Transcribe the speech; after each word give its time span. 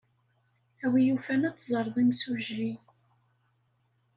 A 0.83 0.85
win 0.91 1.05
yufan 1.07 1.47
ad 1.47 1.55
teẓreḍ 1.55 1.95
imsujji. 2.03 2.71